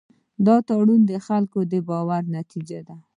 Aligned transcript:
دا 0.45 0.55
تړون 0.67 1.01
د 1.11 1.13
خلکو 1.27 1.59
د 1.71 1.73
باور 1.89 2.23
نتیجه 2.37 2.79
ده. 2.87 2.95